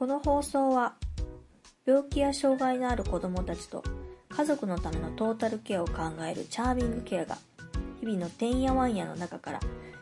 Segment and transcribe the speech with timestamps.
[0.00, 0.94] この放送は
[1.84, 3.84] 病気や障害のある子どもたちと
[4.30, 7.36] 家族のためのトータルケアを考えるチャーミングケアが
[8.00, 9.60] 日々のてんやわんやの中から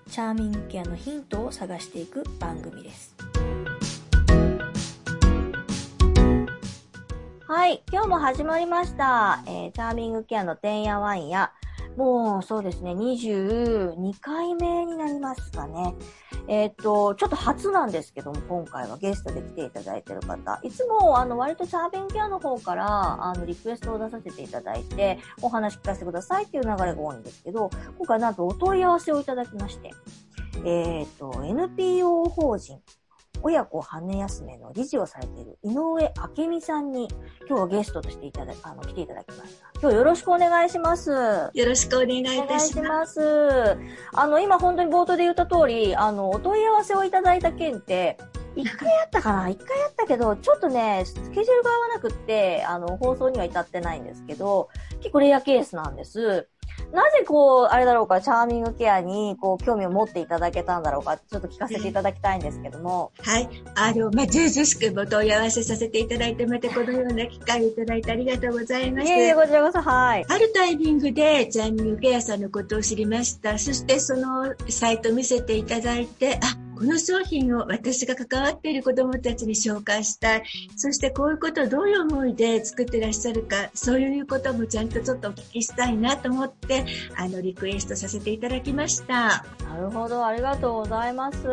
[0.09, 3.17] チャーミングケアのヒントを探していく番組です。
[7.49, 9.43] はい、今日も始まりました。
[9.49, 11.51] えーチャーミングケアのてんやわんや。
[11.97, 15.97] もうそうですね、22回目になりますかね。
[16.49, 20.59] えっ、と、ちょっと初なんですけども、今回はゲストで来ていただいてる方。
[20.63, 29.91] いつも、あの、割とチャーベンケアの方から、あの、リクエストを出させていただいて、お話聞かせてくださいっていう流れが多いんですけど、今回なんとお問い合わせをいただきまして、
[30.65, 32.81] えっ、と、NPO 法人、
[33.43, 37.09] 親子羽休めの理事をされている井上明美さんに、
[37.49, 39.81] 今日はゲストとしていただあの、来ていただきました。
[39.81, 41.11] 今日よろしくお願いします。
[41.11, 43.15] よろしくお願いいたします。
[43.15, 43.79] します。
[44.13, 48.19] あの、今本当に冒頭で言った通り、あの、お問い合わせをいただいた件って、
[48.57, 49.49] 一回あったかな？
[49.49, 56.49] 一回あったけど、ちょっとね、スケジュールが合わなくって、あの、放送には至ってないんですけど、結構レアケースなんです。
[56.93, 63.13] なぜこう、あれだろうか、チャーミングケアに、こう、興味を持っていただけたんだろうか、ちょっと聞かせていただきたいんですけども。
[63.21, 63.49] はい。
[63.75, 69.09] あの、まあ、ずうずうしくお問い合わせさせていただいて、またこのような機会をいただいてありがとうございます。
[69.09, 70.25] いえいえ、こちらこそ、はい。
[70.27, 73.59] あるタイミングでジャンミングケアさんのことを知りました。
[73.59, 80.45] そしてそのサイト見せていただいて、あ、この商品を私が関わっている子供たちに紹介したい。
[80.77, 86.85] そしてこういうことをどういう思いで作ってらっしゃるか、そういうこともちゃんとちょっとお聞きしたいなと思って、
[87.17, 89.45] あの、リクエストさせていただきました。
[89.65, 91.49] なるほど、ありがとうございます。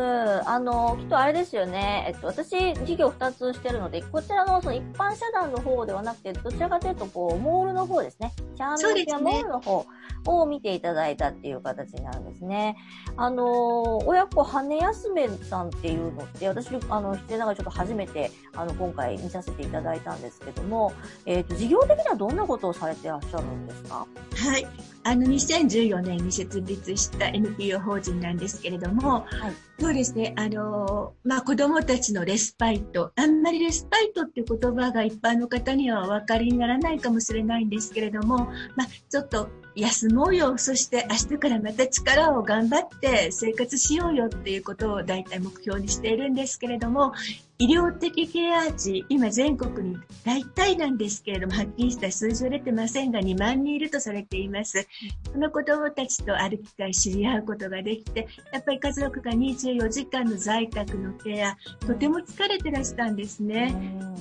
[0.48, 2.06] あの、きっとあれですよね。
[2.08, 8.32] えっと、私、事業2つしてるので、こちらのその一般社団の方ではなくて、どちらかというと、こう、モールの方ですね。
[8.56, 9.86] チャーミングケアモールの方
[10.28, 12.76] を見ていただいたっていう形になるんですね。
[13.18, 20.94] あの、親子羽休めさんっていうのって、私、あの、出演ながらちょっと初めて、あの、今回見させていただいたんですけども、
[21.26, 24.06] えっと、事業的にはどんなことをされてらっしゃるんですか？
[24.36, 24.68] はい。
[25.04, 29.54] あの、2014年に設立した NPO 法人なんですけれども、はい。
[29.80, 38.38] そうですね、あの、まあ、子供たちのレスパイト、あんまりレスパイトっていう言葉が一般の方にはお分かりにならないかもしれないんですけれども、
[38.76, 47.14] まあ、ちょっと休もうよ、そして明日からまた力を頑張って生活しようよっていうことを大体目標にしているんですけれども、
[47.58, 54.86] 医療的ケア児、今全国に大体なんですけれども、はっきりした数字は出てませんが、2万人いるとされています。
[55.32, 61.56] その子供たちとある機会知り合うことができて、やっぱり家族が24時間の在宅のケア、
[61.88, 63.74] とても疲れてらしたんですね。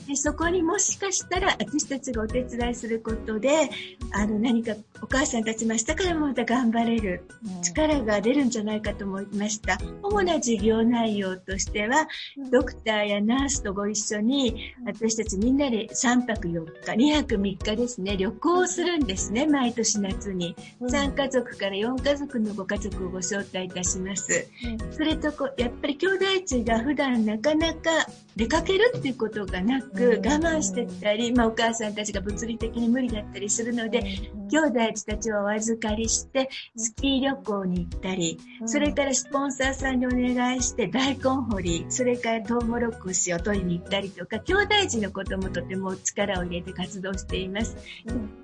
[0.06, 3.68] でそこにもしかしたら私たちがお手伝いすることで、
[4.12, 7.62] あの何かお母さんたちも明日からもまた頑張れるうん。
[7.62, 9.78] 力が出るんじゃないかと思いました。
[10.02, 12.08] 主な事業内容としては、
[12.50, 16.64] ドクターやナースとご一緒に、私たちみんなで3泊4
[16.96, 20.56] 日、2泊3日ですね、旅行をするんですね、毎年夏に。
[20.80, 24.48] 3家族から4家族のご家族をご招待いたします。
[24.92, 28.06] それとこう、やっぱり兄弟児が普段なかなか
[28.36, 30.26] 出かけるっていうことがなく、うん。
[30.26, 34.02] 我慢してたり、まあお母さんたちが物理的に無理だったりするので、
[34.48, 47.76] 兄弟児たちをお預かりして、スキー旅行に行ったり、それからスポンサーさんにお願いして大根掘り、それからトウモロコシを取りに行ったりとか、兄弟児のこともとても力を入れて活動しています。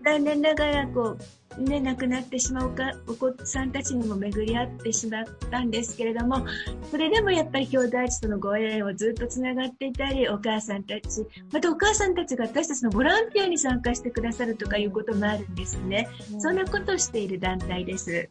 [0.05, 1.19] 残念ながら、こう、
[1.59, 6.47] ね、亡くなってしまうか、お子さんたちにも巡り合ってしまったんですけれども、
[6.91, 16.09] それでもやっぱり兄弟児とのご縁をずっとつながっていたり、お母さんたち、またお母さんたちが私たちのボランティアに参加してくださるとかいうこともあるんですね。
[16.38, 18.28] そんなことをしている団体です。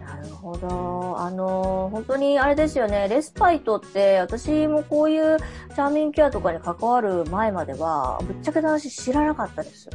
[0.00, 1.14] なるほど。
[1.18, 9.88] あの、本当にあれですよね、レスパイトって、私もこういうチャーミングケアとかに関わる前までは、ぶっちゃけた話知らなかったです。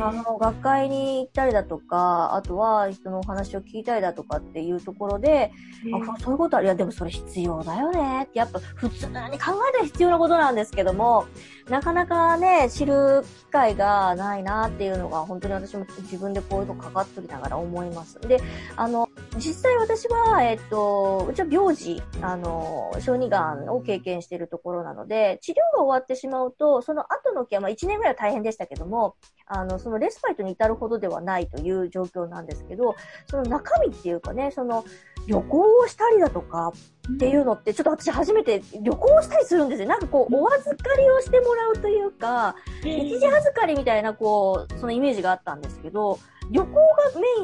[0.00, 5.50] あの、学会に行ったりだとか、あとは人のお話を聞いたりだとかっていうところで、
[5.92, 6.66] あそういうことある。
[6.66, 11.26] いや、でもそれ必要だよねって、やっぱ普通に考えたら必要なことなんですけども、
[11.68, 18.18] なかなかね、知る機会がないなっていうのが、本当に私も自分でこういうとこかかっておりながら思います。
[18.20, 18.40] で、
[18.76, 32.96] あの、実際私は、えっと、うちは病児、あの、小児がんを経験しているところなので、治療が終わってしまうと、その後のケア、まあ1年ぐらいは大変でしたけども、あの、そのレスパイトに至るほどではないという状況なんですけど、
[33.30, 34.84] その中身っていうかね、その、
[35.26, 36.74] 旅行をしたりだとか
[37.14, 39.88] っていうのって、ちょっと私初めて旅行をしたりするんですよ。
[39.88, 46.18] なんかこう、お預かりをしてもらうというか、一時預かりみたいな、こう、そのイメージがあったんですけど、
[46.50, 46.80] 旅行が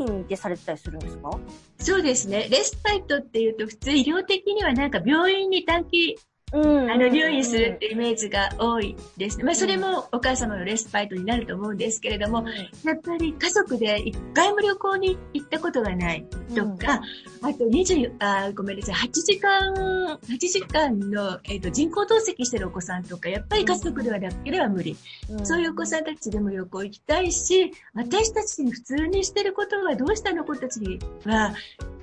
[0.07, 1.31] メインでされてたりするんですか？
[1.79, 2.49] そうですね。
[2.51, 6.19] レスパイトっていうと普通医療的にはなんか病院に短期
[6.55, 9.45] うん、あの入院するってイメージが多いですね。
[9.45, 12.45] まあ、それもお母様のレスパイトになると思うんですけれども、
[12.85, 16.25] やっぱり家族で一回も旅行に行ったことがない
[16.55, 17.03] とか、
[17.43, 19.75] あと20、あ、ごめんなさい、8時間、
[20.23, 24.97] 8時間の、えーと、人工透析してるお子さんとか、やっぱり家族ではなければ無理、
[25.43, 31.53] そういうお子さんたちでも旅行行きたいし、私たちに普通にしてることはどうしてあの子たちには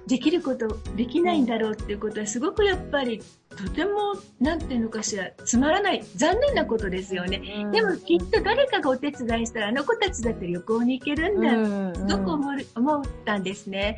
[0.07, 3.21] できること、できないんだろうっていうことはすごくやっぱり
[3.57, 7.42] とても、なんていうのかしら、つまらない、残念なことですよね。
[7.63, 13.95] うん、でもきっと誰かがお手伝いしたら、あの子たちだって旅行に行けるんだ、うん、すごく思思ったんですね。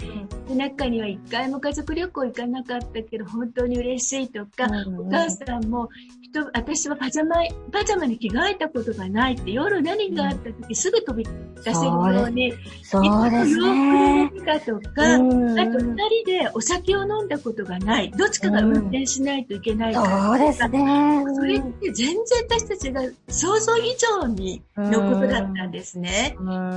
[0.47, 4.67] で中には一回も家族旅行行かなかったけど、本当に嬉しいとか、
[4.97, 5.89] お母さんも、
[6.21, 7.35] 人、私はパジャマ、
[7.71, 11.23] パジャマに着替えたことがないって、夜何があった時すぐ飛び
[11.63, 14.31] 出せるように、そうですね。
[14.45, 18.11] かとか、あと二人でお酒を飲んだことがない。
[18.11, 20.27] どっちかが運転しないといけないから。
[20.27, 21.23] そうですね。
[21.35, 26.35] それって全然私たちが想像以上にのことだったんですね。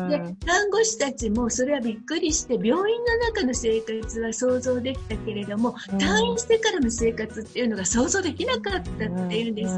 [0.08, 9.76] で、看護師たちもそれはびっくりして、病院の中の生活は想像できたけれども、退院してからの生活っていうのが想像できなかったっていうんです。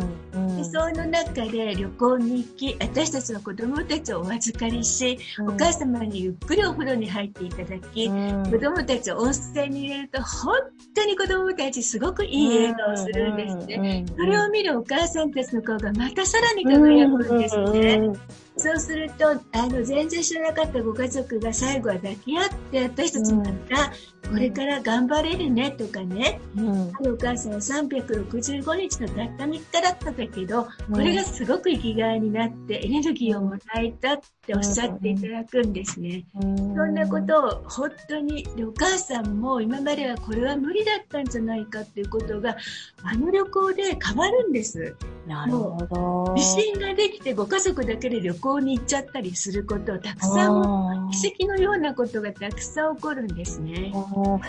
[0.56, 10.56] でその中で旅行に行き、私たちの子供たちをお預かりし、お母様にゆっくりお風呂に入っていただき、子供たちを温泉に入れると、本
[10.94, 14.06] 当に子供たちすごくいい笑顔をするんですね。
[14.16, 18.00] それを見るお母さんたちの顔がまたさらに輝くんですね。
[18.58, 23.92] そうすると、あの、全然知らなかったご家族が最後は抱き合って、私たちまた、
[24.28, 36.26] これから頑張れるねとかね、うん、お母さんは365日のたった3日だったんだけど、これがすごく生きがいになってエネルギーをもらえたっておっしゃっていただくんですね。
[36.34, 42.56] そんなことを本当にお母さんも今まではこれは無理だったんじゃないかっていうことが
[43.02, 44.94] あの旅行で変わるんです。
[45.26, 45.76] なるほ
[46.26, 46.32] ど。
[46.34, 53.92] 自信ができてご家族だけで旅行に行っちゃったりすることをたくさん奇跡のようなことがたくさん起こるんですね。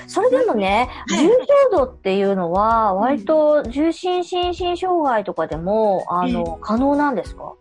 [0.08, 1.28] それでもね、重
[1.72, 7.56] 症度っていうのは割と重心心身障害とかでも、あの、可能なんですか？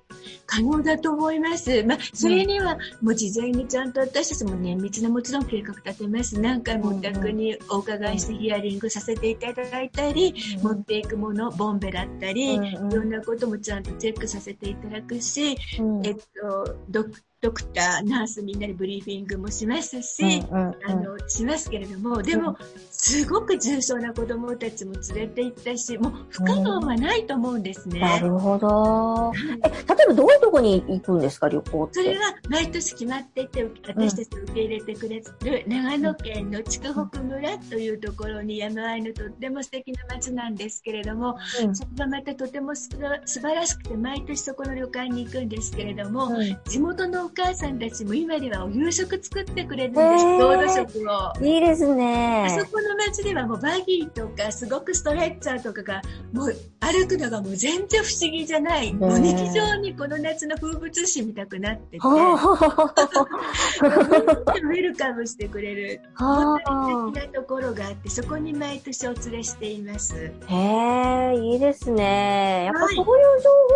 [0.46, 1.82] 可能だと思います。
[1.84, 6.40] まあ、それには、もう事前にちゃんと私たちも綿密なもちろん計画立てます。
[6.40, 15.56] 何回もお宅にお伺いしてヒアリングさせていただいたり、持っていくもの、ボンベだったり、いろんなこともちゃんとチェックさせていただくし、
[16.04, 22.56] えっと、ドクドクター、ナースみんなでブリーフィングもしますし、うんうんうん、あの、しますけれども、でも、
[22.90, 28.00] すごく重症な子供たちも連れて行ったし、もう不可能はないと思うんですね。
[28.00, 29.32] なるほど。
[29.64, 31.94] え、例えばどういうとこに行くんですか、旅行って？
[31.94, 50.66] それは毎年決まっていて、私たちを受け入れてくれる長野県の筑北村というところに山あいのとっても素敵な街なんですけれども、うん、そこがまたとても素晴らしくて、毎年そこの旅館に行くんですけれども、うん、地元のお母さんたちも今ではお夕食作ってくれるんです、郷土
[50.98, 51.34] 食を。
[51.44, 52.46] いいですね。
[52.46, 56.00] あそこの街ではもうバギーとかすごくストレッチャーとかが
[56.32, 58.94] もう歩くのがもう全然不思議じゃない。
[58.94, 62.02] もう日常にこの夏の風物詩見たくなってて、ウェ
[64.82, 66.78] ルカムしてくれる、 本当に
[67.12, 70.16] 素敵なところがあって、そこに毎年お連れしています。
[70.16, 72.64] へえ、いいですね。
[72.64, 73.04] やっぱそういう情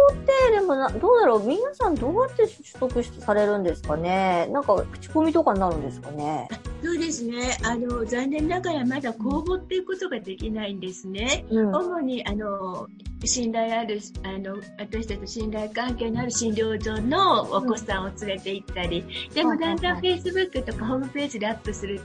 [0.09, 1.43] 報って、でもな、どうだろう？
[1.43, 4.49] 皆さんどうやって取得されるんですかね。
[4.51, 6.49] なんか口コミとかになるんですかね。
[6.83, 7.57] そうですね。
[7.63, 11.45] あの、残念ながらまだ公募っていうことができないんですね。
[11.51, 12.89] うん、主に、あの、
[13.25, 22.01] 信頼ある、あの、私たちと信頼関係のある診療所のお子さんを連れて行ったり、でもだんだん Facebook とかホームページでアップする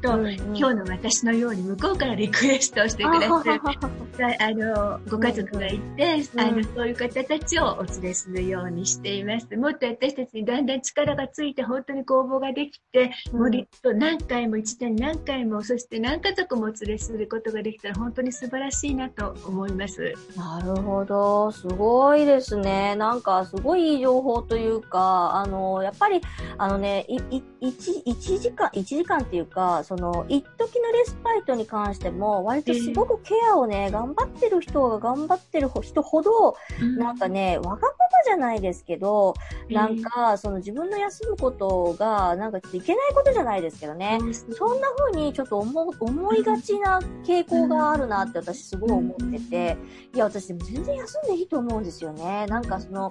[0.00, 3.60] と、うんうん、今日の私のように向こうからリクエストをしてくださる
[4.40, 9.46] あのご家族がいて、うん、あのそういう方たちをお連れするようにしています。
[9.56, 13.50] もっと私たちにだんだん力がついて本当に公募ができて、もう
[13.82, 20.14] と何回も一年何回もそして何家族もお連れすることができたら本当に素晴らしいなと思います。
[20.36, 21.50] なるほど。
[21.52, 22.94] すごいですね。
[22.96, 26.20] なんかすごいいい情報というか、あの、やっぱり、
[26.58, 36.54] あのね、い、い、1, 1時間、1時間っていうか、その、一時のレスパイトに関しても、割とすごくケアをね、頑張ってる人が頑張ってる人ほど、
[36.96, 37.88] なんかね、わがまま
[38.24, 39.34] じゃないですけど、
[39.68, 44.20] なんか、その自分の休むことが、なんかちょっといけないことじゃないですけどね、
[44.56, 49.76] そんな風にちょっと思思いがちな傾向があるなって私すごい思ってて、
[50.14, 52.46] いや、私でも全然休んでいいと思うんですよね。
[52.46, 53.10] なんかその、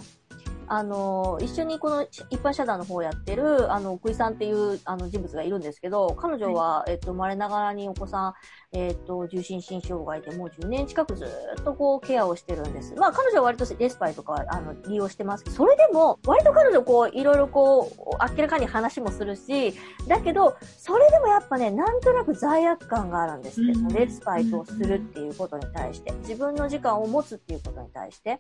[0.70, 8.34] あの、一緒にこの一般社団の方をやってる、あの、奥井さんっていうあの人物がいるんですけど、彼女は、えっと、生まれながらにお子さん、
[8.72, 12.94] えっと、重心心障害でもう10年近くずっとこう、ケアをしてるんです。
[12.94, 19.74] まあ、彼女は割とレスパイとか、あの、利用してますそれでも、割と彼女こう、いろいろこう、明らかに話もするし、
[20.08, 28.40] だけど、それでもやっぱね、なんとなく罪悪感があるんですけど、レスパイトをするっていうことに対して、自分の時間を持つっていうことに対して、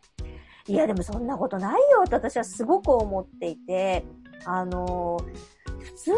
[0.67, 4.05] いや、でもそんなことないよって私はすごく思っていて、
[4.45, 5.58] あのー
[5.99, 6.17] 通の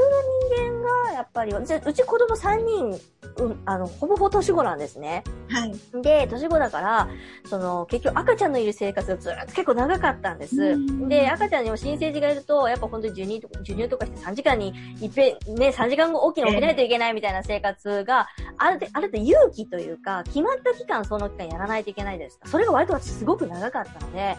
[0.52, 3.00] 人間が、やっぱり、うち子供3人、
[3.38, 5.24] うん、あの、ほぼほぼ年子なんですね。
[5.50, 6.02] はい。
[6.02, 7.10] で、年子だから、
[7.46, 10.78] その、結局赤ちゃんのいる生活がずっと結構長かったんです。
[11.08, 22.40] で、赤ちゃんにも新生児がいると、やっぱ本当に授乳とか、授乳とかして3時間にいっぺん、ね、3時間後大きな起きないといけないみたいな生活が、ある程度、ある程度勇気というか、決まった期間その期間やらないといけないです。
[22.46, 24.38] それが割と私すごく長かったので、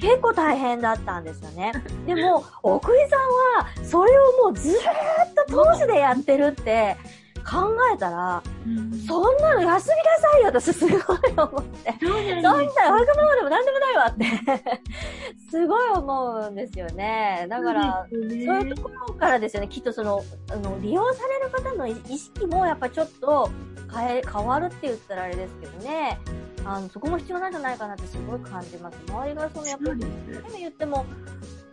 [0.00, 1.72] 結構大変だったんですよね。
[2.06, 3.20] でも、奥井さん
[3.58, 6.96] は、それをもうずーっと通しでやってるって、
[7.48, 10.98] 考えたら、うん、そんなの休みなさいよ、私すごい
[11.34, 11.94] 思って。
[12.00, 14.82] そんなわがままでも何でもないわって
[15.50, 17.46] すごい思うんですよね。
[17.48, 23.50] だから、そう、ね,、いうところからですよね、きっとその、あの、利用される方の意識もやっぱちょっと
[23.94, 26.18] 変え、変わるって言ったらあれですけどね。
[26.66, 28.98] あの、そこも必要なんじゃないかなってすごい感じます。
[29.08, 30.06] 周りがその、やっぱり、
[30.58, 31.06] 言っても、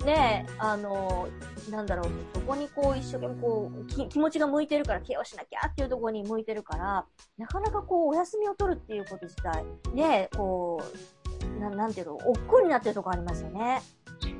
[0.05, 1.27] ね、あの、
[1.69, 7.05] なんだろう、そこにこう一生懸命こう、気持ちが向いてるから、ケアをしなきゃっていうところに向いてるから、
[7.37, 13.81] なかなかこう、お休みを取るっていうこと自体、ね、こう、ななんていうの、億劫になってるところありますよね。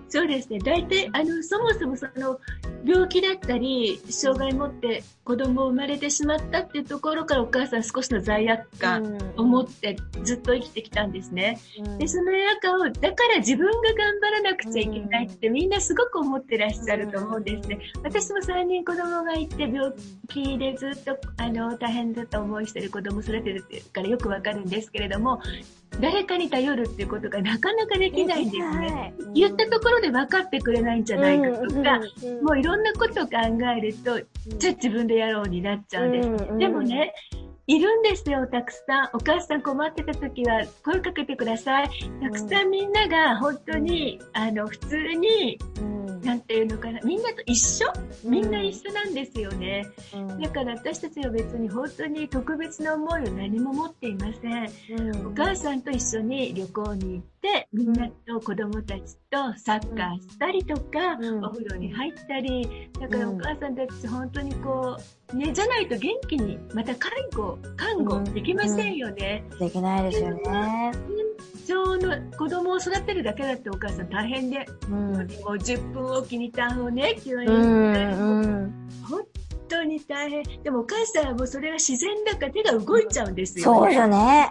[0.10, 0.60] そうですね。
[0.60, 2.40] 大体、あの、そもそもその、
[2.86, 11.60] 病気だったり、障害持って子供を生まれてしまったっていうところからお母さん少しの罪悪感を持ってずっと生きてきたんですね。
[11.80, 17.80] うん、で、その罪悪感を、だから自分が頑張らなくちゃいけないってみんなすごく思ってらっしゃると思うんですね。
[18.04, 19.92] 私も3人子供がいて病
[20.28, 25.42] 気でずっと、あの、大変だった思いしてる子供育てるからよくわかるんですけれども、
[26.02, 29.14] 誰かに頼るっていうことがなかなかできないんですね。
[29.34, 32.00] 言ったところで分かってくれないんじゃないかとか、
[32.42, 33.38] もういろんなことを考
[33.78, 34.20] えると、
[34.58, 36.58] じゃあ自分でやろうになっちゃうんです。
[36.58, 37.14] でもね、
[37.68, 39.10] いるんですよ、たくさん。
[39.14, 41.90] お母さん困ってた時は声かけてください。
[42.22, 45.58] たくさんみんなが本当に、あの、普通に、
[46.26, 47.86] なんていうのかな、みんなと一緒？
[48.24, 49.86] みんな一緒なんですよね。
[50.42, 55.28] だから私たちは別に本当に特別な思いを何も持っていません。
[55.28, 64.98] お母さんと一緒に旅行に行って、みんなと子供たちとサッカーしたりとか、お風呂に入ったり、だからお母さんたち本当にこ
[65.34, 69.44] う、ね、じゃないと元気に、また介護、看護できませんよね。
[69.60, 70.92] できないですよね。
[71.66, 78.74] 常の子供を育てるだけだってお母さん大変で、うん、もう10分おきにターンをね、急に、うんうん、
[79.10, 79.24] 本
[79.68, 80.44] 当に大変。
[80.64, 84.50] でもお母さんはもうそれが自然だから手が動いちゃうんですよ、ね、そうよね。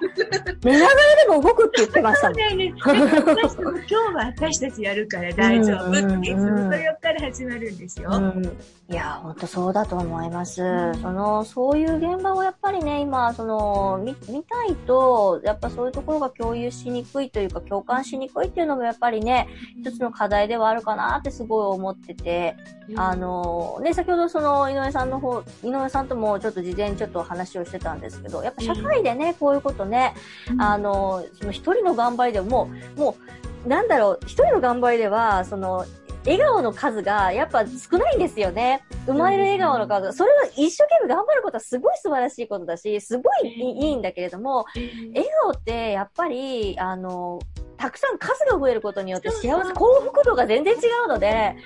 [0.62, 2.38] 寝ながらでも動くって言ってましたもん。
[2.38, 2.74] そうね。
[2.78, 8.10] 私も今日は私たちやるから大丈夫っていつもそれから始まるんですよ。
[8.12, 8.44] うん、
[8.88, 10.62] いや、本当そうだと思います。
[10.62, 22.56] うん、その、そういう現場をやっぱりね、今、その、見、見たいと、やっぱそういうところが共有しにくいというか、共感しにくいっていうのもやっぱりね、一つの課題ではあるかなってすごい思ってて、
[22.96, 30.14] あの、ね、先ほどその、井上さんの方、井上さんともちょっと事前にちょっと話をしてたんですけど、やっぱ社会でね、こういうことね、
[30.58, 33.16] あの、その一人の頑張りでも、も
[33.64, 35.84] う、なんだろう、一人の頑張りでは、その、
[36.26, 38.82] 笑顔の数がやっぱ少ないんですよね。
[39.06, 40.12] 生まれる笑顔の数。
[40.16, 44.00] それは一生懸命頑張ることはすごい素晴らしいことだし、すごいいいん。
[44.00, 47.40] だけれども、笑顔ってやっぱり、あの、
[47.76, 51.56] たくさん数が増えることによって幸せ、幸福度が全然違うので、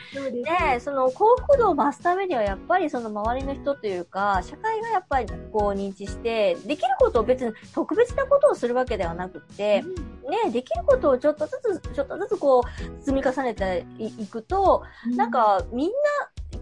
[0.72, 14.82] で、その幸福度を増すためにはやっぱりその周りの人というか、社会がやっぱりこう認知して、できることを別に特別なことをするわけではなくて、ね、できることをちょっとずつ、ちょっとずつこう積み重ねていくと、
[15.16, 15.94] なんかみんな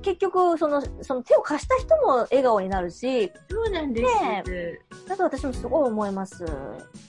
[0.07, 4.53] 結局、その、その手を貸した人も笑顔になるし、そうなんです。
[4.53, 6.45] ね、だと私もすごい思います。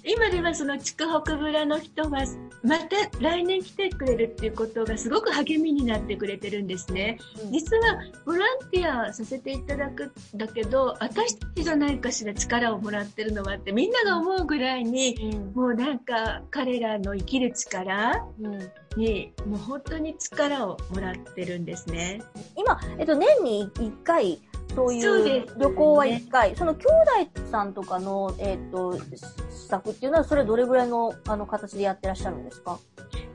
[0.03, 2.25] 今ではその筑北村の人は、
[2.63, 7.19] また来年来てくれるっていうことがすごく励みになってくれてるんですね。
[7.45, 22.21] うん、実は、ボランティアさせていただくんだけど、私たちじゃないかしら力をもらってるのはって、みんなが思うぐらいに、うん、もうなんか彼らの生きる力、うんにもう本当に力をもらってるんですね。
[22.55, 24.41] 今、えっと、年に1回、
[24.75, 26.85] そういう旅行は1回、そ、ね,、の兄
[27.31, 32.79] 弟さんとかの、えっ、と、施策っていうのは、それどれぐらいのあの形でやってらっしゃるんですか？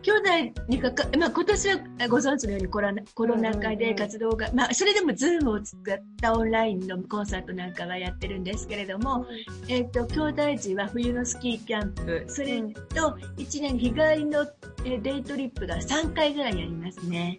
[0.03, 0.13] 兄
[0.51, 1.77] 弟にかか、まあ、今年は
[2.09, 9.27] ご存知のようにコロナコロナ禍で活動が、まあ、それでもズームを使ったオンラインのコンサートなんかはやってるんですけれども、
[9.69, 12.61] えっ、ー、と、兄弟児は冬のスキーキャンプ、それ
[12.95, 14.47] と1年日帰りの
[14.85, 17.39] day trip が3回ぐらいやりますね。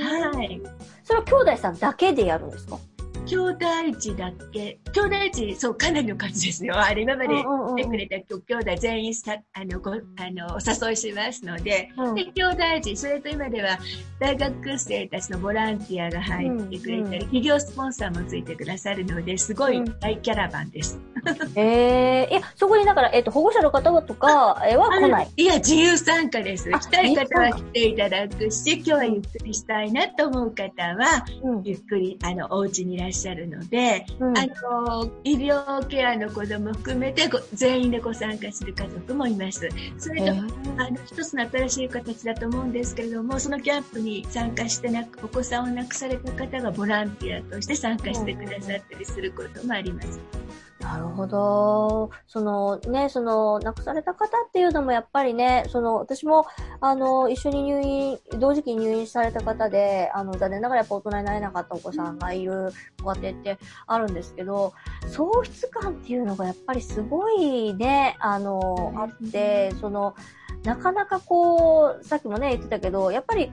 [0.00, 0.60] はい。
[1.02, 2.78] それは兄弟さんだけでやるんですか？
[3.26, 3.64] 兄弟
[3.98, 6.78] 児だけ、兄弟児、そう、かなりの数ですよ。
[6.78, 13.78] あれ、今まで来てくれた兄弟全員さ、あの、ご、あの、お誘いしますので、うん、で、兄弟児、それと今では、
[14.18, 20.98] 大学生たちのボランティアが入ってくれたり、うんうん、企業スポンサーもついてくださるので、すごい大キャラバンです。
[21.24, 25.28] うん、ええー、いや、そこにだから、えっ、ー、と、保護者の方とか、えは来ない？
[25.36, 26.68] いや、自由参加です。
[26.70, 39.68] 来たい方は来ていただくし、今日はゆっくりしたいなと思う方は、うん、ゆっくり、あの、お家にいらっしゃるので、うん、あの、医療ケアの子供含めて全員でご参加する家族もいます。
[39.98, 50.41] それと、あの、一つの新しい形だと思うんですけれども、そのキャンプに参加してなく、お子さんを亡くされた方がボランティアとして参加してくださったりすることもあります。
[50.82, 52.10] なるほど。
[52.26, 56.44] そのね、その亡くされた方っていうのもやっぱりね、その私も
[56.80, 62.72] あの一緒に入院、同時期に入院された方で、あの残念ながらやっぱ大人になれなかったお子さんがいる
[63.02, 64.72] ご家庭ってあるんですけど、
[65.06, 70.16] 喪失感っていうのがやっぱりすごいね、あの、あって、その、
[70.64, 73.52] なかなかこう、さっきもね言ってたけど、やっぱり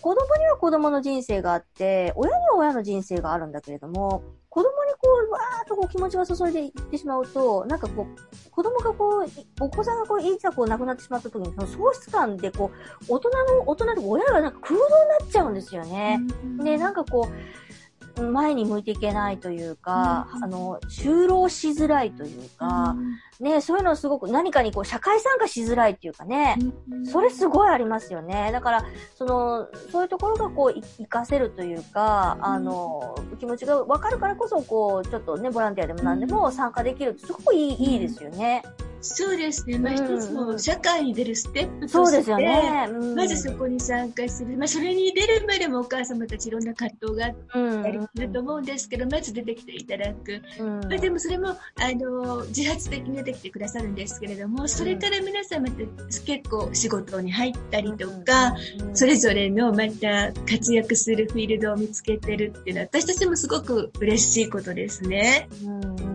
[0.00, 14.90] 子供には子供の人生があって、親には親の人生があるんだけれども、子供にこう、わーっとこう気持ちが注いでいってしまうと、なんかこう、子供がこう、お子さんがこう、いざこう亡くなってしまった時に、その喪失感でこう、大人の、大人で親がなんか空洞に
[15.20, 16.20] なっちゃうんですよね。
[16.64, 26.56] で、なんかこう、前に向いていけないというか、うん、あの、就労しづらいというか、うん、ね、そういうのすごく何かにこう社会参加しづらいっていうかね、
[26.90, 28.50] うん、それすごいありますよね。
[28.52, 38.62] だから、その、そういうところがこう、活かせるというか、あの、気持ちがわかるからこそ、こう、ちょっとね、ボランティアでも何でも参加できるってすごくいい,、いいですよね。
[39.00, 39.78] そうですね。
[39.78, 44.56] まあ、一つの社会に出るステップとして、そうですよね、まずそこに参加する。
[44.56, 50.42] まあ、それに出るまでもお母様たちいろんな葛藤があったりすると思うんですけど、まず出てきていただく。
[50.58, 51.56] まあ、でもそれも、あ
[51.94, 55.86] の、自発的に出てきてくださるんですけれども、それから皆様って
[56.24, 58.54] 結構仕事に入ったりとか、
[58.94, 65.48] それぞれのまた活躍するフィールドを見つけてるっていうのは、私たちもすごく嬉しいことですね。
[65.62, 66.08] うん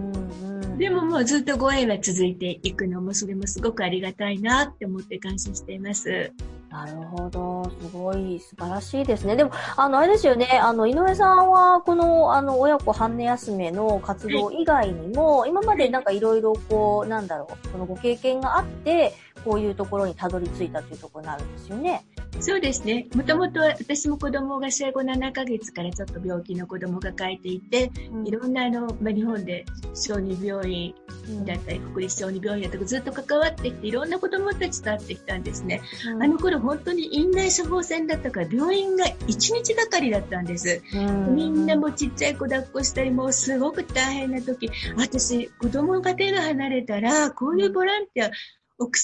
[0.78, 6.34] でももうずっとご縁が続いていくのも、それもすごくありがたいなって思って感謝しています。
[6.74, 7.72] なるほど。
[7.80, 9.36] すごい素晴らしいですね。
[9.36, 10.60] でも、あの、あれですよね。
[10.60, 22.06] あの、井上さんは、この、あの、親子半値休めの活動以外にも、今までなんかいろいろこう、なんだろう、そのご経験があって、こういうところにたどり着いたというところになるんですよね。
[22.40, 23.08] そうですね。
[23.16, 30.96] もともと私も子供が生後7ヶ月からちょっと病気の子供が書いていて、うん、いろんなあの、まあ、日本で小児病院
[31.46, 35.82] だったり、国立小児病院だったりずっと関わってきて、いろんな子供たちと会ってきたんですね。
[36.08, 40.82] うん、あの頃本当に院内処方箋だったから病院が1日がかりだったんです。
[40.96, 48.32] うん、みんなもちっちゃい子抱っこしたり、もうすごく大変な時、私、子供が手が離れたら、こういうボランティア、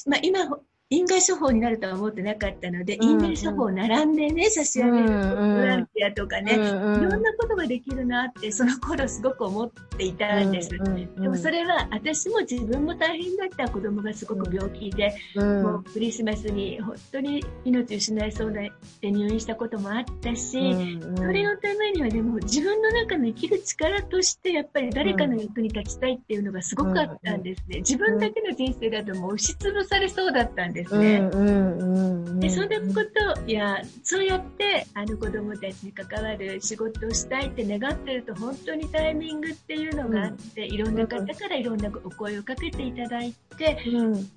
[0.06, 0.48] まあ、今
[0.92, 10.76] 院外処方になるとは思ってなかったので、うんうん、院外処方を並んでね、差し上げるボランティアとかね、うんうん、いろんなことができるなって、その頃すごく思っていたんです。
[10.76, 18.72] うんうんうん、でもそれは、私も自分も大変だった子供がすごく病気で、うん、もうクリスマスに本当に命を失いそうで
[19.04, 27.78] 入院したこともあったし、うんうん、それのためにはでも自分の中の生きる力として、やっぱり誰かの役に立ちたいっていうのがすごくあったんですね。
[27.78, 30.79] 自分だけの人生だともう押しつぶされそうだったんです。
[30.80, 31.30] ですね。
[31.34, 43.78] うんうんうん、でそんなことやそうやってあの子供たちに関わる仕事をしたいって願ってると本当にタイミングっていうのがあって、いろんな方からいろんなお声をかけていただいて、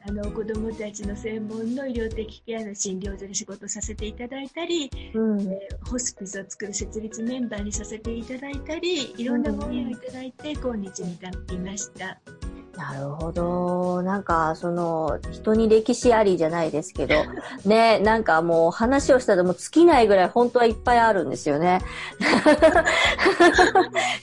[0.07, 12.52] あの子供たちの専門の医療的ケアの診療所で仕事させていただいたり、えー、ホスピスを作る設立メンバーにさせていただいたりいろんなご縁をいただいて今日に至っていました。
[12.77, 14.03] なるほど。
[14.03, 17.15] なんか、その、人に歴史ありじゃないですけど、
[17.67, 21.81] ね、なんかもう話をしたらもう尽きないぐらい本当はいっぱいあるんですよね。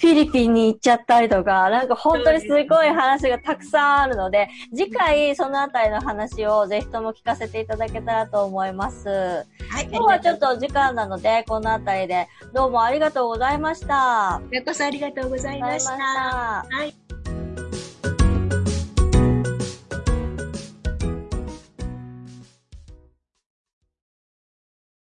[0.01, 9.09] フィリピンに行っちゃったりとか、なんか本当にすごい話がたくさんあるので、次回そのあたりの話をぜひとも聞かせていただけたらと思います。
[9.09, 9.87] はい。
[9.91, 14.41] 今日はちょっと時間なので、このあたりでどうもありがとうございました。
[14.65, 15.93] こそありがとうございました。
[15.93, 17.08] はい。